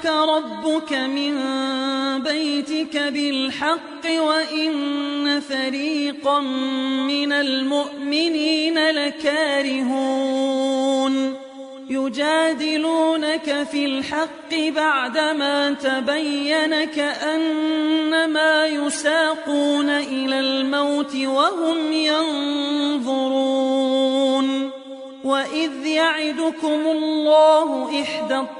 [0.00, 1.34] أخرجك ربك من
[2.22, 10.30] بيتك بالحق وإن فريقا من المؤمنين لكارهون
[11.90, 23.50] يجادلونك في الحق بعدما تبين كأنما يساقون إلى الموت وهم ينظرون
[25.24, 28.59] وإذ يعدكم الله إحدى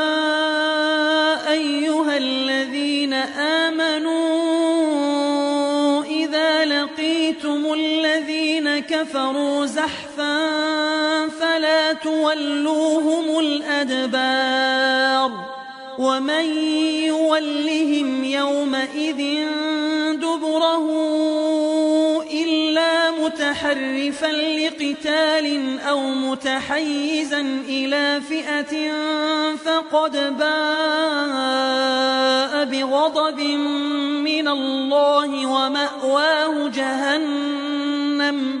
[9.01, 10.37] كفروا زحفا
[11.27, 15.31] فلا تولوهم الأدبار
[15.99, 16.45] ومن
[17.05, 19.45] يولهم يومئذ
[20.15, 20.87] دبره
[22.31, 28.91] إلا متحرفا لقتال أو متحيزا إلى فئة
[29.65, 31.71] فقد باء
[32.65, 33.39] بغضب
[34.23, 38.60] من الله ومأواه جهنم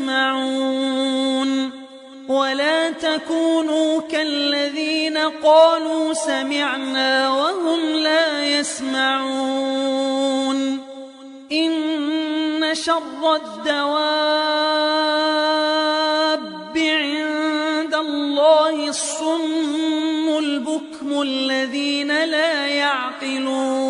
[0.00, 1.70] تسمعون
[2.28, 9.80] ولا تكونوا كالذين قالوا سمعنا وهم لا يسمعون.
[11.52, 14.00] إن شر الدواب
[16.76, 23.89] عند الله الصم البكم الذين لا يعقلون.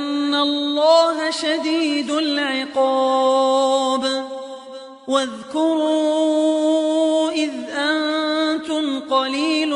[0.41, 4.01] الله شديد العقاب.
[5.07, 6.51] واذكروا
[7.31, 9.75] إذ أنتم قليل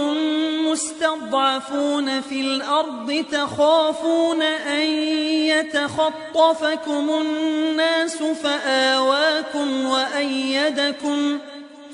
[0.71, 4.87] مستضعفون في الأرض تخافون أن
[5.51, 11.39] يتخطفكم الناس فآواكم وأيدكم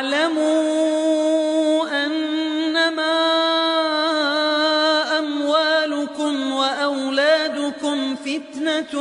[0.00, 3.16] واعلموا أنما
[5.18, 9.00] أموالكم وأولادكم فتنة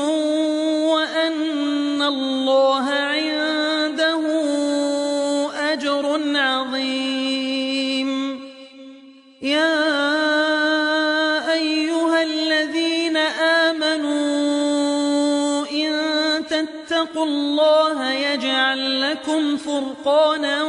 [20.04, 20.64] فرقانا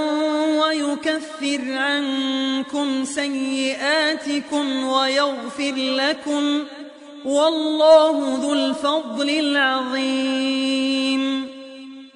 [0.60, 6.64] ويكفر عنكم سيئاتكم ويغفر لكم
[7.24, 10.80] والله ذو الفضل العظيم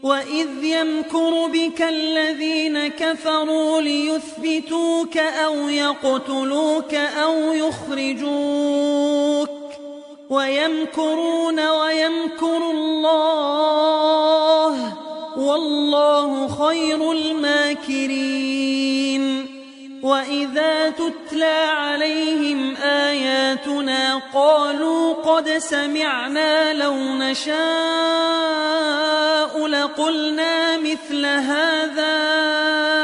[0.03, 8.95] وإذ يمكر بك الذين كفروا ليثبتوك أو يقتلوك أو يخرجوك
[10.31, 13.65] ويمكرون ويمكر الله
[15.37, 18.45] والله خير الماكرين.
[20.03, 27.55] وإذا تتلى عليهم آياتنا قالوا قد سمعنا لو نشاء
[29.67, 33.04] لقلنا مثل هذا.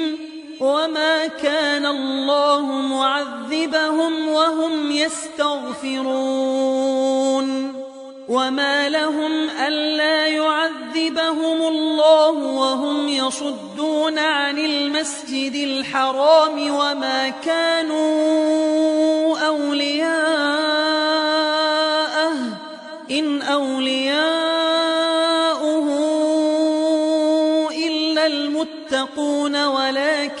[1.11, 6.11] وما كان الله معذبهم وهم يستغفرون.
[8.29, 17.99] وما لهم ألا يعذبهم الله وهم يصدون عن المسجد الحرام وما كانوا
[19.39, 20.11] أولياءه.
[23.11, 24.71] إن أولياؤه
[27.87, 30.40] إلا المتقون ولكن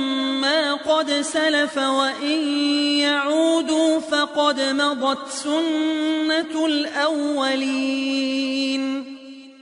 [1.01, 2.47] قد سلف وإن
[2.97, 8.41] يعودوا فقد مضت سنة الأولين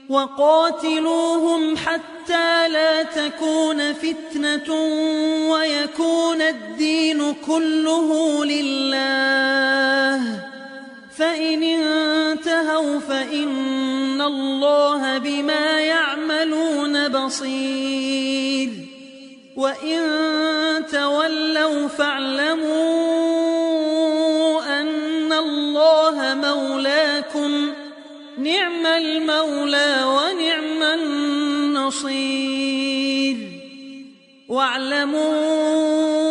[0.08, 4.74] وقاتلوهم حتى لا تكون فتنة
[5.50, 10.20] ويكون الدين كله لله.
[11.16, 18.89] فإن انتهوا فإن الله بما يعملون بصير.
[19.60, 20.00] وإن
[20.92, 22.80] تولوا فاعلموا
[24.80, 27.72] أن الله مولاكم
[28.38, 32.30] نعم المولى ونعم النصير
[34.48, 36.29] واعلموا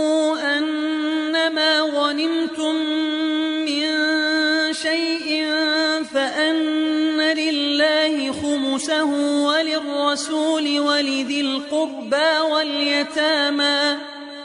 [10.19, 13.97] وللرسول ولذي القربى واليتامى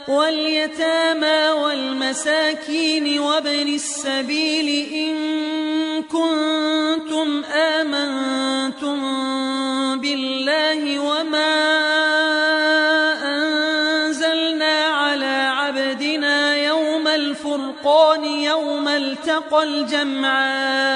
[0.07, 5.15] واليتامى والمساكين وابن السبيل إن
[6.03, 8.99] كنتم آمنتم
[9.99, 11.55] بالله وما
[13.23, 20.95] أنزلنا على عبدنا يوم الفرقان يوم التقى الجمعان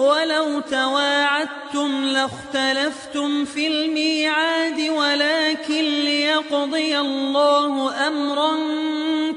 [0.00, 8.56] ولو تواعدتم لاختلفتم في الميعاد ولكن ليقضي الله أمرا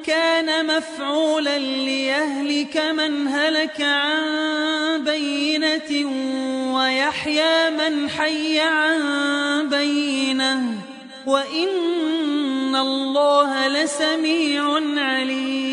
[0.05, 5.91] كان مفعولا ليهلك من هلك عن بينة
[6.75, 10.61] ويحيى من حي عن بينة.
[11.25, 14.63] وإن الله لسميع
[14.97, 15.72] عليم.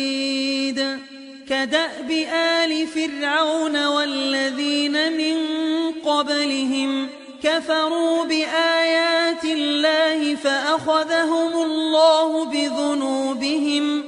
[1.61, 5.37] كدأب آل فرعون والذين من
[6.05, 7.09] قبلهم
[7.43, 14.03] كفروا بآيات الله فأخذهم الله بذنوبهم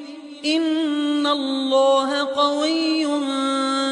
[0.45, 3.07] إن الله قوي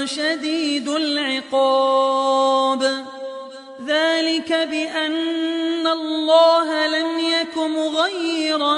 [0.08, 2.32] شديد العقاب.
[3.88, 8.78] ذلك بأن الله لم يك مغيرا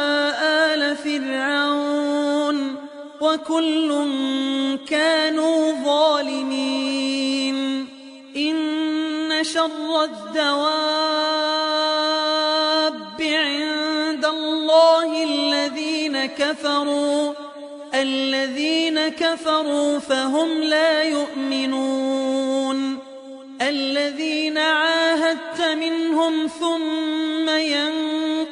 [1.03, 2.75] فرعون
[3.21, 3.89] وكل
[4.89, 7.57] كانوا ظالمين.
[8.37, 10.91] إن شر الدواب
[13.21, 17.33] عند الله الذين كفروا
[17.93, 22.97] الذين كفروا فهم لا يؤمنون.
[23.61, 27.49] الذين عاهدت منهم ثم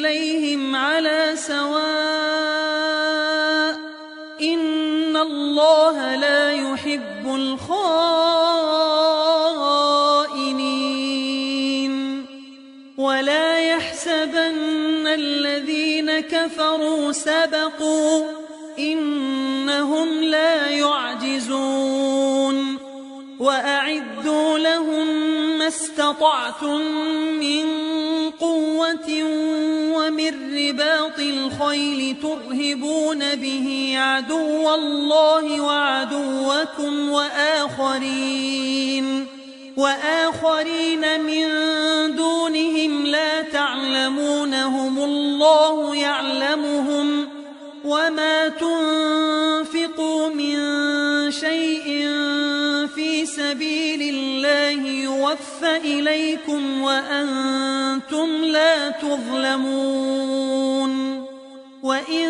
[0.00, 1.70] إليهم على سواء
[4.42, 7.90] إن الله لا يحب الخائنين
[12.98, 18.24] ولا يحسبن الذين كفروا سبقوا
[18.78, 22.10] إنهم لا يعجزون
[23.40, 25.06] وأعدوا لهم
[25.58, 26.80] ما استطعتم
[27.40, 27.89] من
[28.40, 29.24] قوة
[29.96, 38.70] ومن رباط الخيل ترهبون به عدو الله وعدوكم وآخرين
[39.76, 41.46] وآخرين من
[42.16, 47.28] دونهم لا تعلمونهم الله يعلمهم
[47.84, 50.56] وما تنفقوا من
[51.30, 52.08] شيء
[53.36, 60.90] سبيل الله يوفى إليكم وأنتم لا تظلمون.
[61.82, 62.26] وإن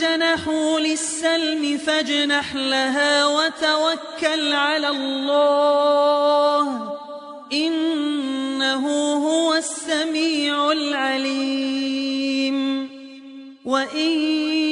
[0.00, 6.92] جنحوا للسلم فاجنح لها وتوكل على الله.
[7.52, 12.88] إنه هو السميع العليم.
[13.64, 14.71] وإن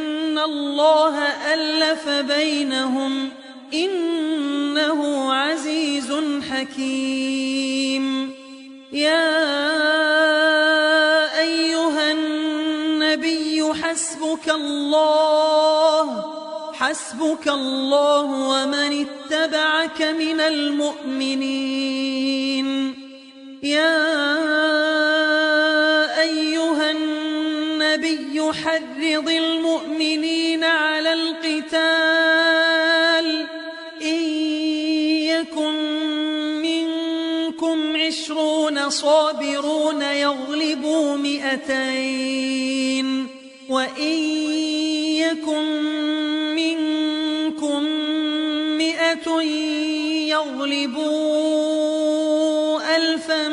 [0.45, 1.17] الله
[1.53, 3.29] ألف بينهم
[3.73, 6.13] إنه عزيز
[6.51, 8.31] حكيم.
[8.91, 9.31] يا
[11.39, 16.25] أيها النبي حسبك الله
[16.73, 21.91] حسبك الله ومن اتبعك من المؤمنين.
[23.63, 24.21] يا
[26.21, 29.70] أيها النبي حرض المؤمنين
[30.63, 32.11] على القتال
[34.01, 34.23] إن
[35.31, 35.73] يكن
[36.61, 42.71] منكم عشرون صابرون يغلبوا مئتين
[43.69, 44.17] وإن
[45.17, 45.65] يكن
[46.55, 47.83] منكم
[48.77, 49.41] مئة
[50.27, 51.61] يغلبوا
[52.97, 53.47] ألفا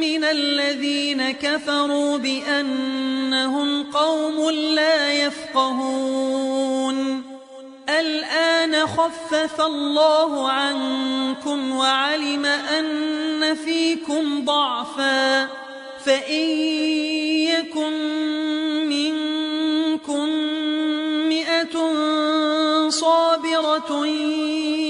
[0.00, 2.18] من الذين كفروا
[3.40, 6.96] بأنهم قوم لا يفقهون.
[7.88, 15.48] الآن خفف الله عنكم وعلم أن فيكم ضعفا.
[16.04, 16.48] فإن
[17.48, 17.92] يكن
[18.88, 20.28] منكم
[21.28, 21.92] مئة
[22.88, 24.06] صابرة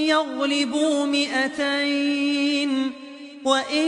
[0.07, 2.91] يغلبوا مئتين.
[3.45, 3.87] وإن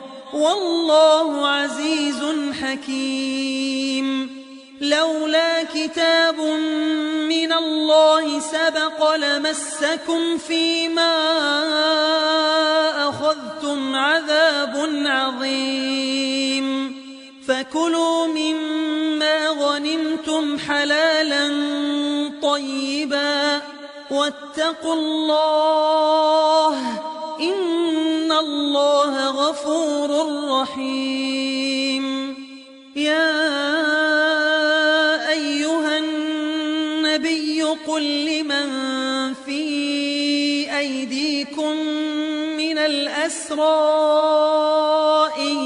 [0.33, 2.19] والله عزيز
[2.61, 4.41] حكيم.
[4.81, 6.39] لولا كتاب
[7.29, 11.13] من الله سبق لمسكم فيما
[13.09, 17.01] أخذتم عذاب عظيم.
[17.47, 21.49] فكلوا مما غنمتم حلالا
[22.41, 23.61] طيبا.
[24.11, 26.77] واتقوا الله
[27.39, 27.71] إن
[28.41, 30.09] الله غفور
[30.61, 32.05] رحيم.
[32.95, 33.31] يا
[35.29, 38.67] أيها النبي قل لمن
[39.45, 39.63] في
[40.77, 41.75] أيديكم
[42.57, 43.61] من الأسرى
[45.37, 45.57] إن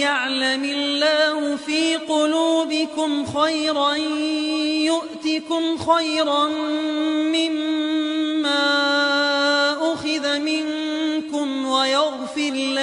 [0.00, 3.94] يعلم الله في قلوبكم خيرا
[4.90, 6.48] يؤتكم خيرا
[7.36, 7.65] مما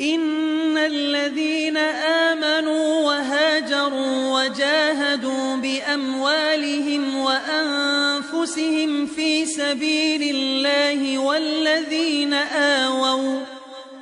[0.00, 13.40] إن الذين آمنوا وهاجروا وجاهدوا بأموالهم وأنفسهم في سبيل الله والذين آووا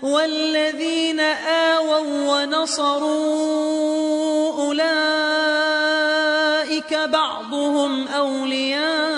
[0.02, 3.88] والذين آووا ونصروا
[4.66, 4.88] أولئك
[6.94, 9.17] بعضهم أولياء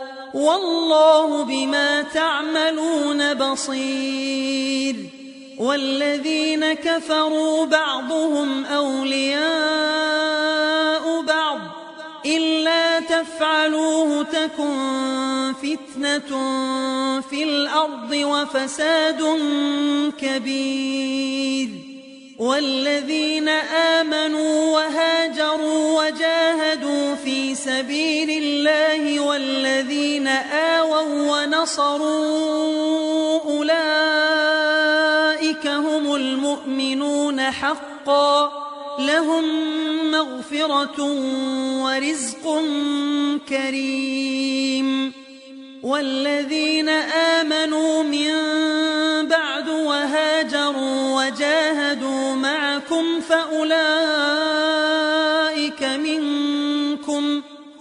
[0.33, 4.95] والله بما تعملون بصير
[5.59, 9.41] والذين كفروا بعضهم أولياء
[11.21, 11.59] بعض
[12.25, 16.29] إلا تفعلوه تكن فتنة
[17.21, 19.23] في الأرض وفساد
[20.17, 21.69] كبير
[22.39, 23.49] والذين
[23.99, 26.40] آمنوا وهاجروا وجاهدوا
[27.65, 32.59] سبيل الله والذين آووا ونصروا
[33.45, 34.87] أولئك
[35.67, 38.51] هم المؤمنون حقا
[38.99, 39.43] لهم
[40.11, 41.03] مغفرة
[41.83, 42.61] ورزق
[43.49, 45.13] كريم
[45.83, 46.89] والذين
[47.39, 48.31] آمنوا من
[49.27, 54.70] بعد وهاجروا وجاهدوا معكم فأولئك